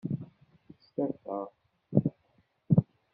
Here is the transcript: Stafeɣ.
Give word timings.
Stafeɣ. 0.85 1.45